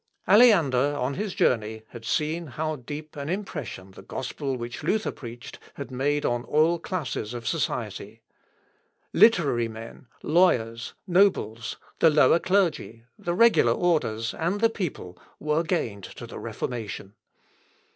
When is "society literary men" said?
7.47-10.07